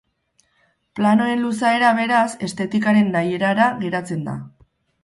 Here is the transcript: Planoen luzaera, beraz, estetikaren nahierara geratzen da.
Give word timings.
Planoen 0.99 1.43
luzaera, 1.45 1.91
beraz, 2.01 2.25
estetikaren 2.49 3.17
nahierara 3.19 3.71
geratzen 3.87 4.27
da. 4.33 4.41